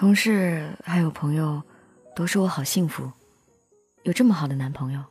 [0.00, 1.62] 同事还有朋友
[2.16, 3.12] 都说我好幸福，
[4.02, 5.04] 有这么好的男朋友。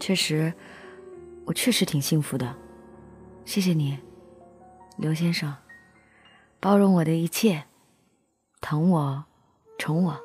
[0.00, 0.52] 确实，
[1.44, 2.52] 我确实挺幸福的。
[3.44, 3.96] 谢谢你，
[4.96, 5.54] 刘先生，
[6.58, 7.62] 包容我的一切，
[8.60, 9.24] 疼我，
[9.78, 10.20] 宠我，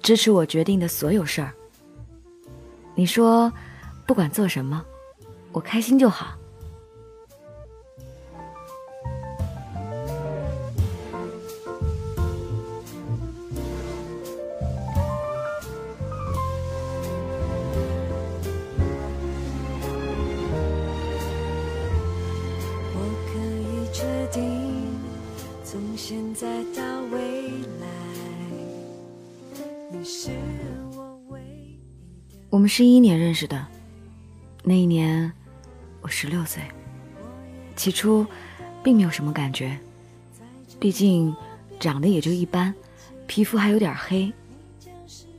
[0.00, 1.52] 支持我决定的所有事儿。
[2.94, 3.52] 你说，
[4.06, 4.84] 不管做什么，
[5.50, 6.37] 我开心就好。
[25.98, 27.18] 现在到未
[27.80, 27.88] 来。
[29.90, 30.30] 你是
[30.92, 31.76] 我唯一。
[32.48, 33.66] 我们是一年认识的，
[34.62, 35.30] 那一年
[36.00, 36.62] 我十六岁。
[37.74, 38.24] 起初
[38.80, 39.76] 并没有什么感觉，
[40.78, 41.34] 毕竟
[41.80, 42.72] 长得也就一般，
[43.26, 44.32] 皮肤还有点黑。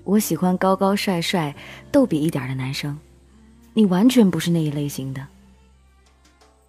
[0.03, 1.55] 我喜欢高高帅帅、
[1.89, 2.99] 逗比一点的男生，
[3.73, 5.25] 你完全不是那一类型的。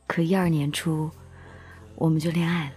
[0.06, 1.10] 可一二年初，
[1.96, 2.74] 我们就恋爱了。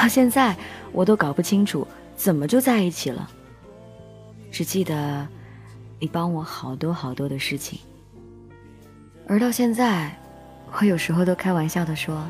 [0.00, 0.56] 到现在，
[0.92, 3.30] 我都搞不清楚怎么就在一起了。
[4.50, 5.28] 只记得
[5.98, 7.78] 你帮我好多好多的事情，
[9.28, 10.18] 而到现在，
[10.72, 12.26] 我有时候都开玩笑的说：“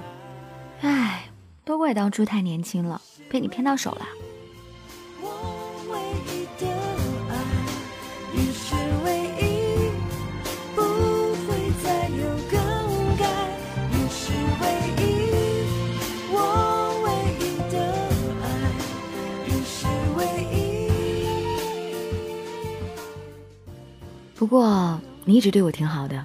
[0.82, 1.22] 哎，
[1.64, 4.04] 都怪当初太年轻了，被你骗到手了。”
[24.40, 26.24] 不过你一直对我挺好的，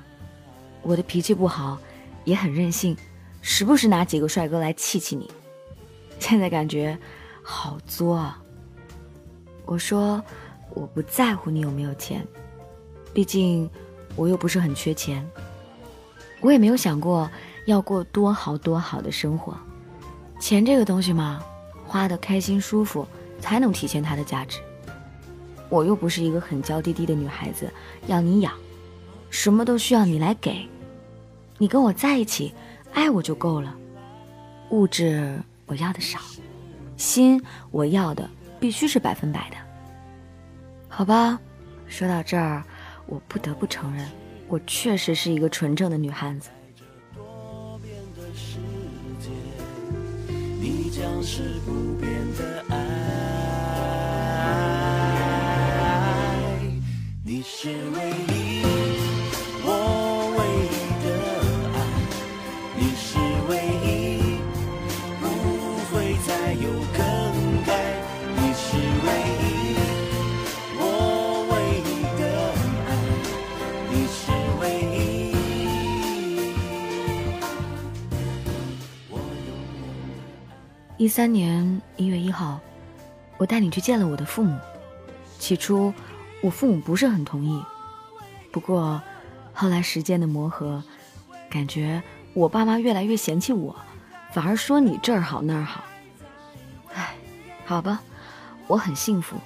[0.83, 1.77] 我的脾气不好，
[2.23, 2.95] 也很任性，
[3.41, 5.29] 时不时拿几个帅哥来气气你。
[6.17, 6.97] 现在感觉
[7.43, 8.41] 好作啊！
[9.65, 10.23] 我说
[10.73, 12.25] 我不在乎你有没有钱，
[13.13, 13.69] 毕竟
[14.15, 15.29] 我又不是很缺钱。
[16.39, 17.29] 我也没有想过
[17.65, 19.57] 要过多好多好的生活，
[20.39, 21.43] 钱这个东西嘛，
[21.85, 23.05] 花的开心舒服
[23.41, 24.59] 才能体现它的价值。
[25.69, 27.71] 我又不是一个很娇滴滴的女孩子，
[28.07, 28.53] 要你养，
[29.29, 30.67] 什么都需要你来给。
[31.57, 32.53] 你跟我在一起，
[32.93, 33.75] 爱我就够了。
[34.71, 36.19] 物质我要的少，
[36.97, 39.55] 心我要的必须是百分百的。
[40.89, 41.39] 好吧，
[41.87, 42.63] 说到这儿，
[43.05, 44.05] 我不得不承认，
[44.47, 46.49] 我确实是一个纯正的女汉子。
[50.59, 51.71] 你将是不
[52.01, 52.64] 变的
[81.05, 82.59] 一三年一月一号，
[83.37, 84.57] 我带你去见了我的父母。
[85.37, 85.93] 起初。
[86.41, 87.63] 我父母不是很同意，
[88.51, 88.99] 不过
[89.53, 90.83] 后来时间的磨合，
[91.47, 92.01] 感觉
[92.33, 93.75] 我爸妈越来越嫌弃我，
[94.31, 95.83] 反而说你这儿好那儿好。
[96.91, 97.15] 唉，
[97.65, 98.01] 好吧，
[98.65, 99.37] 我很幸福。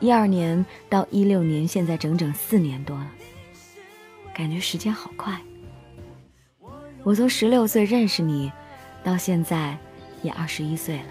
[0.00, 3.08] 一二年到一六年，现在整整四年多了，
[4.34, 5.40] 感觉时间好快。
[7.04, 8.50] 我从十六岁认识你，
[9.04, 9.78] 到现在
[10.24, 11.08] 也二十一岁了。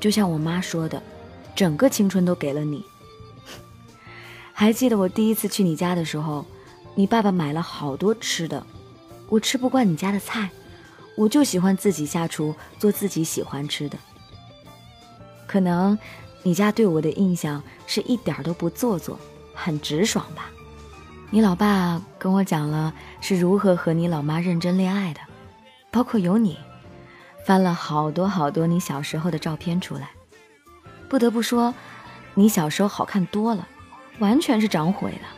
[0.00, 1.02] 就像我妈说的，
[1.54, 2.82] 整个青春都给了你。
[4.54, 6.46] 还记得我第一次去你家的时候，
[6.94, 8.66] 你爸爸买了好多吃的，
[9.28, 10.48] 我吃不惯你家的菜，
[11.16, 13.98] 我就喜欢自己下厨做自己喜欢吃的。
[15.46, 15.98] 可能
[16.42, 19.18] 你家对我的印象是一点都不做作，
[19.52, 20.50] 很直爽吧？
[21.30, 25.20] 你老爸跟我讲了是如何和你老妈认真恋爱的，
[25.90, 26.56] 包括有你，
[27.46, 30.10] 翻了好多好多你小时候的照片出来。
[31.08, 31.72] 不得不说，
[32.34, 33.68] 你小时候好看多了。
[34.18, 35.28] 完全是长毁了。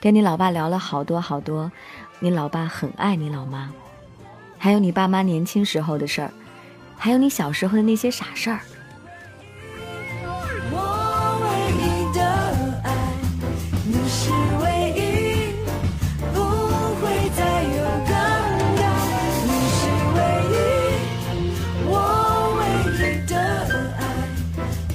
[0.00, 1.70] 跟你老爸聊了好多好多，
[2.18, 3.70] 你老爸很爱你老妈，
[4.58, 6.32] 还有你爸妈年轻时候的事儿，
[6.96, 8.58] 还有你小时候的那些傻事儿。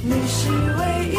[0.07, 0.55] 你是唯
[1.09, 1.15] 一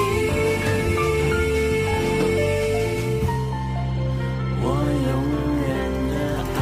[4.63, 4.65] 我
[5.07, 5.11] 永
[5.61, 5.67] 远
[6.09, 6.15] 的
[6.55, 6.59] 爱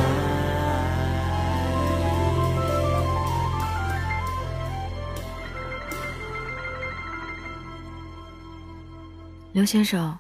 [9.53, 10.19] 刘先生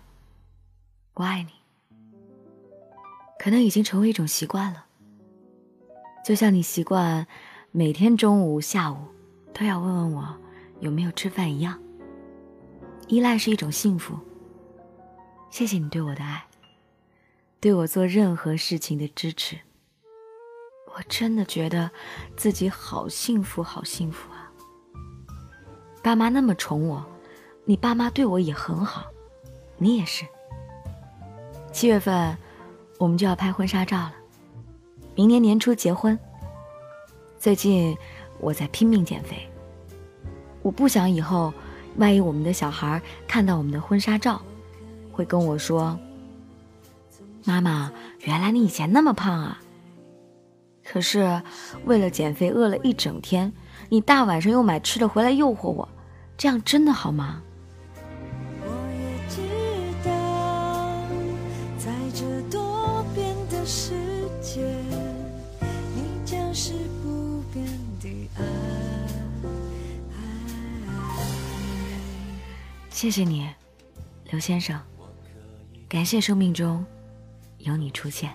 [1.14, 1.48] 我爱你。
[3.38, 4.84] 可能已经成为一种习惯了。
[6.22, 7.26] 就像你习惯
[7.70, 8.98] 每天中午下午
[9.54, 10.36] 都要问问我
[10.80, 11.83] 有没有吃饭一样。
[13.08, 14.18] 依赖是一种幸福。
[15.50, 16.46] 谢谢你对我的爱，
[17.60, 19.56] 对我做任何事情的支持。
[20.96, 21.90] 我真的觉得
[22.36, 24.50] 自己好幸福，好幸福啊！
[26.02, 27.04] 爸妈那么宠我，
[27.64, 29.06] 你爸妈对我也很好。
[29.76, 30.24] 你也是。
[31.72, 32.36] 七月份，
[32.98, 34.14] 我们就要拍婚纱照了。
[35.14, 36.18] 明年年初结婚。
[37.38, 37.96] 最近
[38.38, 39.48] 我在拼命减肥。
[40.62, 41.52] 我不想以后，
[41.96, 44.40] 万一我们的小孩看到我们的婚纱照，
[45.12, 45.98] 会跟我说
[47.44, 49.60] ：“妈妈，原来你以前那么胖啊。”
[50.84, 51.42] 可是
[51.84, 53.52] 为了减肥饿了一整天，
[53.88, 55.88] 你大晚上又买吃的回来诱惑我，
[56.36, 57.42] 这样真的好吗？
[61.78, 63.92] 在这多变的世
[64.40, 64.62] 界，
[65.94, 66.72] 你将是
[72.94, 73.50] 谢谢你，
[74.30, 74.80] 刘先生。
[75.88, 76.86] 感谢生命中
[77.58, 78.32] 有你出现。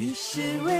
[0.00, 0.77] 你是微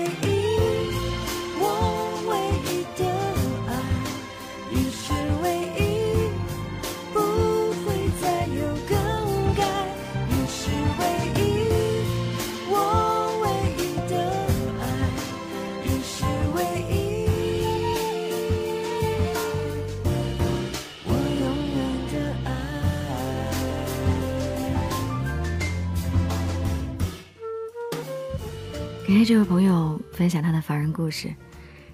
[29.08, 31.34] 感谢这位朋友分享他的凡人故事。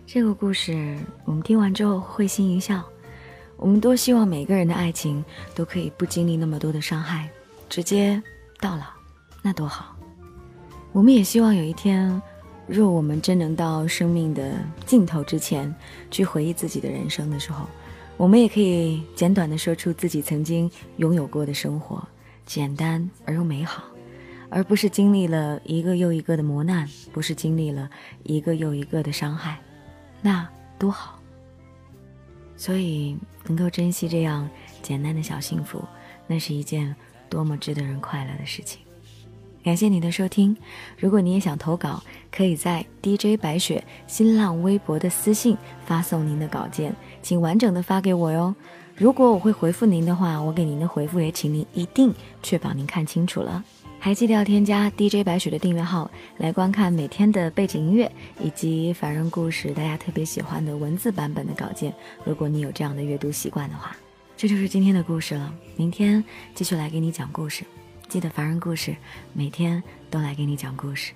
[0.05, 2.83] 这个故事我们听完之后会心一笑。
[3.57, 5.25] 我们多希望每个人的爱情
[5.55, 7.31] 都可以不经历那么多的伤害，
[7.69, 8.21] 直接
[8.59, 8.87] 到老，
[9.43, 9.95] 那多好。
[10.91, 12.21] 我们也希望有一天，
[12.67, 15.73] 若我们真能到生命的尽头之前
[16.11, 17.65] 去回忆自己的人生的时候，
[18.17, 22.05] 我们也可以简短的说出自己曾经拥有过的生活，
[22.45, 23.85] 简单而又美好。
[24.55, 27.91] 而不是经历了一个又一个的磨难，不是经历了
[28.23, 29.59] 一个又一个的伤害，
[30.23, 30.49] 那
[30.79, 31.19] 多好。
[32.57, 33.19] 所以
[33.49, 34.49] 能够珍惜这样
[34.81, 35.85] 简单的小幸福，
[36.29, 36.95] 那是一件
[37.29, 38.81] 多么值得人快乐的事情。
[39.65, 40.57] 感谢你的收听，
[40.97, 42.01] 如果你也想投稿，
[42.31, 48.55] 可以在 DJ 白雪新浪微博的私信发送您的稿件，请完整的发给我哟。
[48.95, 53.65] 如果我会回复您的话，我给您的回复也请您一定确保您看清楚了。
[54.05, 61.91] 还记得要添加 DJ 白雪的订阅号，来观看每天的背景音乐以及凡人故事大家特别喜欢的文字版本的稿件。
[62.23, 63.97] 如果你有这样的阅读习惯的话，
[64.37, 65.51] 这就是今天的故事了。
[65.77, 66.23] 明天
[66.55, 67.65] 继续来给你讲故事，
[68.07, 68.95] 记得凡人故事
[69.33, 71.15] 每天都来给你讲故事。